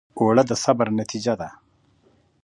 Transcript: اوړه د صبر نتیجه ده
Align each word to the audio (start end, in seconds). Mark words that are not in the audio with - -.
اوړه 0.19 0.43
د 0.49 0.51
صبر 0.63 0.87
نتیجه 0.99 1.33
ده 1.41 1.49